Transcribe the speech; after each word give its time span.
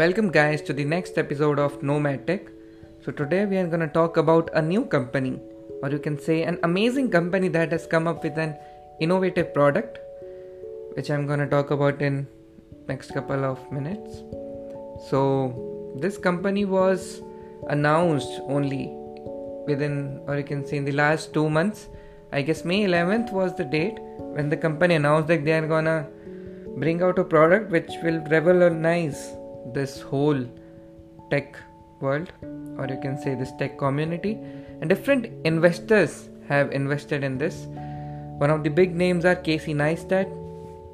Welcome, 0.00 0.30
guys, 0.30 0.60
to 0.64 0.74
the 0.74 0.84
next 0.84 1.16
episode 1.16 1.58
of 1.58 1.82
Nomad 1.82 2.26
Tech. 2.26 2.48
So, 3.02 3.10
today 3.10 3.46
we 3.46 3.56
are 3.56 3.66
going 3.66 3.80
to 3.80 3.88
talk 3.88 4.18
about 4.18 4.50
a 4.52 4.60
new 4.60 4.84
company, 4.84 5.40
or 5.82 5.88
you 5.88 5.98
can 5.98 6.18
say 6.18 6.42
an 6.42 6.58
amazing 6.64 7.10
company 7.10 7.48
that 7.48 7.72
has 7.72 7.86
come 7.86 8.06
up 8.06 8.22
with 8.22 8.36
an 8.36 8.54
innovative 9.00 9.54
product, 9.54 9.98
which 10.96 11.10
I'm 11.10 11.26
going 11.26 11.38
to 11.38 11.46
talk 11.46 11.70
about 11.70 12.02
in 12.02 12.26
next 12.88 13.14
couple 13.14 13.42
of 13.42 13.72
minutes. 13.72 14.18
So, 15.08 15.94
this 15.98 16.18
company 16.18 16.66
was 16.66 17.22
announced 17.70 18.42
only 18.48 18.90
within, 19.66 20.20
or 20.26 20.36
you 20.36 20.44
can 20.44 20.66
say 20.66 20.76
in 20.76 20.84
the 20.84 20.92
last 20.92 21.32
two 21.32 21.48
months. 21.48 21.88
I 22.32 22.42
guess 22.42 22.66
May 22.66 22.84
11th 22.84 23.32
was 23.32 23.56
the 23.56 23.64
date 23.64 23.96
when 24.18 24.50
the 24.50 24.58
company 24.58 24.96
announced 24.96 25.28
that 25.28 25.46
they 25.46 25.54
are 25.54 25.66
gonna 25.66 26.06
bring 26.76 27.02
out 27.02 27.18
a 27.18 27.24
product 27.24 27.70
which 27.70 27.90
will 28.02 28.20
revolutionize 28.36 29.32
this 29.74 30.00
whole 30.00 30.44
tech 31.30 31.56
world 32.00 32.32
or 32.78 32.86
you 32.88 32.98
can 33.00 33.18
say 33.18 33.34
this 33.34 33.52
tech 33.58 33.78
community. 33.78 34.38
And 34.80 34.88
different 34.88 35.26
investors 35.44 36.28
have 36.48 36.72
invested 36.72 37.24
in 37.24 37.38
this. 37.38 37.66
One 38.38 38.50
of 38.50 38.62
the 38.62 38.68
big 38.68 38.94
names 38.94 39.24
are 39.24 39.34
casey 39.34 39.74
neistat 39.74 40.30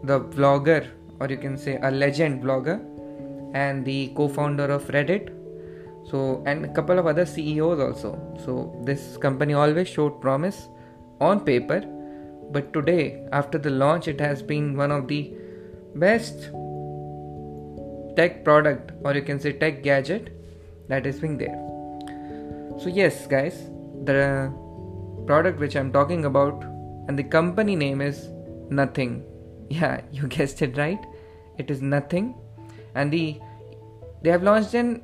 the 0.04 0.20
vlogger 0.20 0.88
or 1.20 1.28
you 1.28 1.36
can 1.36 1.56
say 1.56 1.78
a 1.82 1.90
legend 1.90 2.42
vlogger 2.42 2.80
and 3.54 3.84
the 3.84 4.12
co-founder 4.16 4.64
of 4.64 4.84
reddit. 4.88 5.30
So 6.10 6.42
and 6.46 6.64
a 6.64 6.68
couple 6.68 6.98
of 6.98 7.06
other 7.06 7.26
ceos 7.26 7.80
also. 7.80 8.18
So 8.44 8.74
this 8.84 9.16
company 9.16 9.54
always 9.54 9.88
showed 9.88 10.20
promise 10.20 10.68
on 11.20 11.40
paper 11.40 11.80
but 12.50 12.72
today 12.72 13.24
after 13.32 13.58
the 13.58 13.70
launch 13.70 14.08
it 14.08 14.20
has 14.20 14.42
been 14.42 14.76
one 14.76 14.90
of 14.90 15.08
the 15.08 15.32
best 15.94 16.50
tech 18.16 18.44
product 18.44 18.92
or 19.04 19.14
you 19.14 19.22
can 19.22 19.40
say 19.40 19.52
tech 19.52 19.82
gadget 19.82 20.32
that 20.88 21.06
is 21.06 21.20
being 21.20 21.38
there. 21.38 21.58
So 22.80 22.88
yes 22.88 23.26
guys 23.26 23.68
the 24.04 24.52
product 25.26 25.60
which 25.60 25.76
i'm 25.76 25.92
talking 25.92 26.24
about 26.24 26.64
and 27.08 27.18
the 27.18 27.22
company 27.22 27.76
name 27.76 28.00
is 28.00 28.28
nothing. 28.70 29.24
Yeah 29.70 30.00
you 30.12 30.28
guessed 30.28 30.62
it 30.62 30.76
right. 30.76 31.02
It 31.58 31.70
is 31.70 31.80
nothing. 31.80 32.34
And 32.94 33.12
the 33.12 33.40
they 34.22 34.30
have 34.30 34.42
launched 34.42 34.74
in 34.74 35.02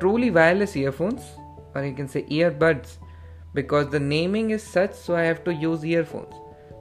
truly 0.00 0.30
wireless 0.30 0.76
earphones 0.76 1.22
or 1.74 1.84
you 1.84 1.94
can 1.94 2.08
say 2.08 2.22
earbuds 2.24 2.96
because 3.54 3.90
the 3.90 4.00
naming 4.00 4.50
is 4.50 4.62
such 4.62 4.94
so 4.94 5.16
i 5.16 5.22
have 5.22 5.44
to 5.44 5.52
use 5.52 5.84
earphones. 5.84 6.34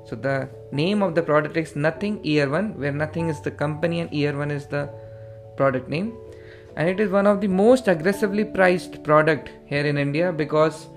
So 0.05 0.15
the 0.15 0.49
name 0.71 1.03
of 1.03 1.13
the 1.13 1.21
product 1.21 1.57
is 1.57 1.75
nothing 1.75 2.19
ear 2.23 2.49
one 2.49 2.79
where 2.79 2.91
nothing 2.91 3.29
is 3.29 3.41
the 3.41 3.51
company 3.51 3.99
and 3.99 4.13
ear 4.13 4.35
one 4.37 4.49
is 4.49 4.65
the 4.65 4.89
product 5.59 5.89
name 5.89 6.13
and 6.75 6.89
it 6.89 6.99
is 6.99 7.09
one 7.11 7.27
of 7.27 7.41
the 7.41 7.47
most 7.47 7.87
aggressively 7.93 8.45
priced 8.45 9.03
product 9.03 9.51
here 9.65 9.85
in 9.85 9.97
India 9.97 10.31
because 10.31 10.87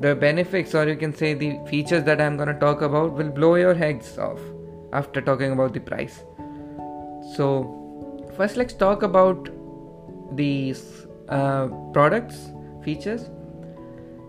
the 0.00 0.14
benefits 0.14 0.74
or 0.74 0.88
you 0.88 0.96
can 0.96 1.14
say 1.14 1.34
the 1.34 1.58
features 1.70 2.04
that 2.04 2.20
I'm 2.20 2.36
going 2.36 2.52
to 2.54 2.58
talk 2.66 2.82
about 2.82 3.14
will 3.14 3.30
blow 3.38 3.54
your 3.56 3.74
heads 3.74 4.16
off 4.18 4.40
after 4.92 5.20
talking 5.20 5.52
about 5.52 5.72
the 5.72 5.80
price. 5.80 6.20
So 7.36 8.28
first 8.36 8.56
let's 8.56 8.74
talk 8.74 9.02
about 9.02 9.48
these 10.36 11.06
uh, 11.28 11.66
products 11.92 12.52
features. 12.84 13.28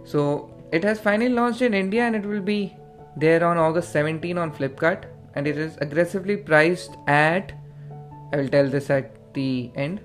So 0.06 0.50
it 0.72 0.84
has 0.84 1.00
finally 1.00 1.30
launched 1.30 1.62
in 1.62 1.74
India 1.74 2.04
and 2.04 2.16
it 2.16 2.26
will 2.26 2.42
be 2.42 2.76
there 3.18 3.44
on 3.44 3.58
August 3.58 3.92
17 3.92 4.38
on 4.38 4.52
Flipkart 4.52 5.06
and 5.36 5.48
it 5.48 5.58
is 5.58 5.78
aggressively 5.78 6.38
priced 6.38 6.98
at 7.08 7.54
I 8.32 8.38
will 8.38 8.50
tell 8.50 8.68
this 8.68 8.90
at 8.90 9.19
the 9.34 9.72
end. 9.76 10.02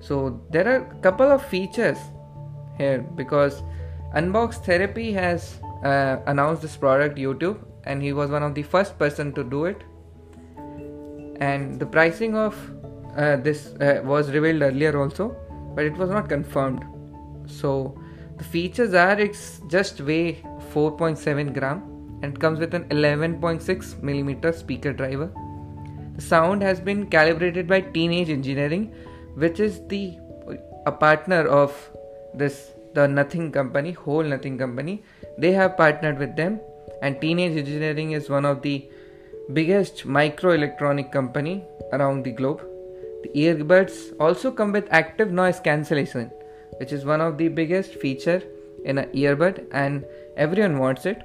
So 0.00 0.40
there 0.50 0.68
are 0.68 0.76
a 0.76 0.94
couple 1.00 1.30
of 1.30 1.44
features 1.44 1.98
here 2.76 2.98
because 3.16 3.62
unbox 4.14 4.64
therapy 4.64 5.12
has 5.12 5.60
uh, 5.84 6.18
announced 6.26 6.62
this 6.62 6.76
product 6.76 7.18
youtube 7.18 7.58
and 7.84 8.02
he 8.02 8.12
was 8.12 8.30
one 8.30 8.42
of 8.42 8.54
the 8.54 8.62
first 8.62 8.98
person 8.98 9.32
to 9.34 9.44
do 9.44 9.64
it. 9.64 9.82
And 11.40 11.78
the 11.78 11.86
pricing 11.86 12.36
of 12.36 12.56
uh, 13.16 13.36
this 13.36 13.74
uh, 13.80 14.02
was 14.04 14.30
revealed 14.30 14.62
earlier 14.62 15.00
also 15.00 15.36
but 15.74 15.84
it 15.84 15.96
was 15.96 16.10
not 16.10 16.28
confirmed. 16.28 16.84
So 17.46 17.98
the 18.36 18.44
features 18.44 18.94
are 18.94 19.18
it's 19.18 19.60
just 19.68 20.00
weigh 20.00 20.42
4.7 20.72 21.54
gram 21.54 21.82
and 22.22 22.38
comes 22.38 22.58
with 22.58 22.74
an 22.74 22.84
11.6 22.84 24.02
millimeter 24.02 24.52
speaker 24.52 24.92
driver 24.92 25.32
sound 26.18 26.62
has 26.62 26.80
been 26.80 27.06
calibrated 27.06 27.66
by 27.66 27.80
Teenage 27.80 28.30
Engineering, 28.30 28.94
which 29.34 29.60
is 29.60 29.80
the 29.88 30.18
a 30.86 30.92
partner 30.92 31.46
of 31.46 31.90
this 32.34 32.72
the 32.94 33.06
Nothing 33.06 33.52
company, 33.52 33.92
whole 33.92 34.22
Nothing 34.22 34.58
company. 34.58 35.02
They 35.38 35.52
have 35.52 35.76
partnered 35.76 36.18
with 36.18 36.36
them, 36.36 36.60
and 37.02 37.20
Teenage 37.20 37.56
Engineering 37.56 38.12
is 38.12 38.28
one 38.28 38.44
of 38.44 38.62
the 38.62 38.88
biggest 39.52 40.06
microelectronic 40.06 41.12
company 41.12 41.64
around 41.92 42.24
the 42.24 42.32
globe. 42.32 42.62
The 43.22 43.30
earbuds 43.30 44.14
also 44.18 44.50
come 44.50 44.72
with 44.72 44.88
active 44.90 45.30
noise 45.30 45.60
cancellation, 45.60 46.30
which 46.78 46.92
is 46.92 47.04
one 47.04 47.20
of 47.20 47.38
the 47.38 47.48
biggest 47.48 47.94
feature 47.94 48.42
in 48.84 48.98
an 48.98 49.10
earbud, 49.12 49.66
and 49.72 50.04
everyone 50.36 50.78
wants 50.78 51.06
it. 51.06 51.22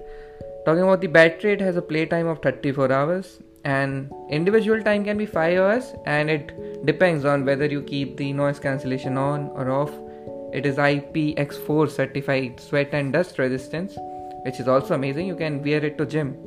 Talking 0.66 0.84
about 0.84 1.02
the 1.02 1.08
battery, 1.08 1.54
it 1.54 1.62
has 1.62 1.78
a 1.78 1.82
playtime 1.82 2.28
of 2.28 2.42
34 2.42 2.92
hours 2.92 3.40
and 3.64 4.12
individual 4.30 4.82
time 4.84 5.04
can 5.04 5.18
be 5.18 5.26
5 5.26 5.58
hours 5.58 5.94
and 6.06 6.30
it 6.30 6.86
depends 6.86 7.26
on 7.26 7.46
whether 7.46 7.66
you 7.66 7.82
keep 7.82 8.18
the 8.18 8.34
noise 8.34 8.60
cancellation 8.60 9.18
on 9.18 9.50
or 9.56 9.72
off. 9.72 9.92
It 10.54 10.66
is 10.66 10.76
ipx4 10.76 11.90
certified 11.90 12.60
sweat 12.60 12.90
and 12.94 13.14
dust 13.14 13.40
resistance 13.40 13.98
which 14.44 14.60
is 14.60 14.68
also 14.68 14.96
amazing. 14.96 15.28
You 15.28 15.36
can 15.36 15.64
wear 15.64 15.84
it 15.84 15.98
to 15.98 16.06
gym. 16.06 16.38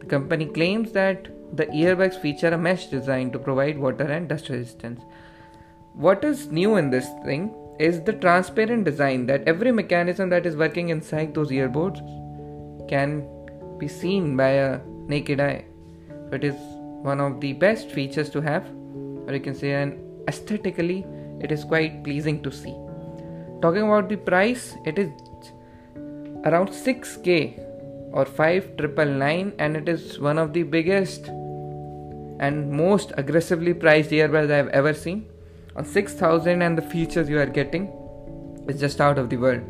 The 0.00 0.06
company 0.06 0.46
claims 0.46 0.92
that 0.92 1.28
the 1.56 1.66
earbuds 1.66 2.20
feature 2.20 2.48
a 2.48 2.58
mesh 2.58 2.86
design 2.86 3.30
to 3.30 3.38
provide 3.38 3.78
water 3.78 4.04
and 4.04 4.28
dust 4.28 4.48
resistance. 4.48 5.00
What 5.94 6.24
is 6.24 6.50
new 6.50 6.76
in 6.76 6.90
this 6.90 7.08
thing 7.24 7.54
is 7.78 8.02
the 8.02 8.14
transparent 8.14 8.84
design 8.84 9.26
that 9.26 9.46
every 9.46 9.70
mechanism 9.70 10.28
that 10.30 10.46
is 10.46 10.56
working 10.56 10.88
inside 10.88 11.34
those 11.34 11.50
earbuds 11.50 11.98
can 12.88 13.28
be 13.78 13.86
seen 13.86 14.36
by 14.36 14.48
a 14.48 14.80
naked 15.06 15.40
eye 15.40 15.64
it 16.32 16.44
is 16.44 16.54
one 17.02 17.20
of 17.20 17.40
the 17.40 17.52
best 17.52 17.90
features 17.90 18.30
to 18.30 18.40
have 18.40 18.64
or 19.26 19.34
you 19.34 19.40
can 19.40 19.54
say 19.54 19.72
and 19.72 19.98
aesthetically 20.28 21.04
it 21.40 21.52
is 21.52 21.64
quite 21.64 22.02
pleasing 22.04 22.42
to 22.42 22.50
see. 22.50 22.74
Talking 23.60 23.82
about 23.82 24.08
the 24.08 24.16
price 24.16 24.74
it 24.84 24.98
is 24.98 25.10
around 26.44 26.68
6k 26.68 27.58
or 28.12 28.24
5999 28.24 29.52
and 29.58 29.76
it 29.76 29.88
is 29.88 30.18
one 30.18 30.38
of 30.38 30.52
the 30.52 30.62
biggest 30.62 31.28
and 32.40 32.70
most 32.70 33.12
aggressively 33.16 33.72
priced 33.72 34.10
earbuds 34.10 34.50
I 34.50 34.56
have 34.56 34.68
ever 34.68 34.92
seen. 34.92 35.28
On 35.76 35.84
6000 35.84 36.60
and 36.60 36.76
the 36.76 36.82
features 36.82 37.28
you 37.28 37.38
are 37.38 37.46
getting 37.46 37.90
is 38.68 38.78
just 38.80 39.00
out 39.00 39.18
of 39.18 39.30
the 39.30 39.36
world. 39.36 39.62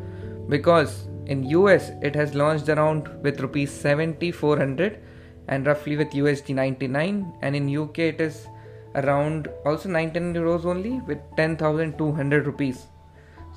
Because 0.49 1.07
in 1.27 1.43
US 1.49 1.91
it 2.01 2.15
has 2.15 2.35
launched 2.35 2.69
around 2.69 3.07
with 3.23 3.39
rupees 3.39 3.71
7400 3.71 4.99
and 5.47 5.65
roughly 5.67 5.97
with 5.97 6.11
USD 6.11 6.55
99 6.55 7.33
and 7.41 7.55
in 7.55 7.75
UK 7.75 7.99
it 7.99 8.21
is 8.21 8.47
around 8.95 9.47
also 9.65 9.89
19 9.89 10.33
euros 10.33 10.65
only 10.65 11.01
with 11.01 11.19
10,200 11.35 12.45
rupees. 12.45 12.85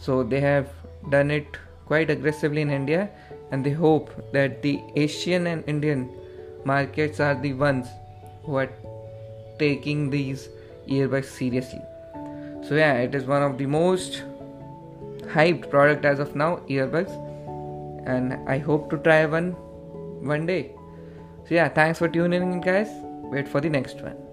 So 0.00 0.22
they 0.22 0.40
have 0.40 0.68
done 1.10 1.30
it 1.30 1.46
quite 1.86 2.10
aggressively 2.10 2.62
in 2.62 2.70
India 2.70 3.10
and 3.50 3.64
they 3.64 3.70
hope 3.70 4.10
that 4.32 4.62
the 4.62 4.80
Asian 4.96 5.46
and 5.46 5.62
Indian 5.66 6.10
markets 6.64 7.20
are 7.20 7.34
the 7.34 7.52
ones 7.52 7.86
who 8.44 8.56
are 8.56 8.70
taking 9.58 10.10
these 10.10 10.48
earbuds 10.88 11.26
seriously. 11.26 11.82
So 12.66 12.74
yeah 12.74 12.94
it 12.94 13.14
is 13.14 13.24
one 13.24 13.42
of 13.42 13.58
the 13.58 13.66
most 13.66 14.22
hyped 15.34 15.70
product 15.70 16.04
as 16.04 16.18
of 16.18 16.34
now 16.34 16.56
earbuds. 16.68 17.22
And 18.06 18.48
I 18.48 18.58
hope 18.58 18.90
to 18.90 18.98
try 18.98 19.26
one 19.26 19.52
one 20.32 20.46
day 20.46 20.72
so, 21.48 21.54
yeah, 21.54 21.68
thanks 21.68 21.98
for 21.98 22.08
tuning 22.08 22.42
in, 22.42 22.60
guys. 22.60 22.88
Wait 23.30 23.48
for 23.48 23.60
the 23.60 23.68
next 23.68 24.00
one. 24.02 24.25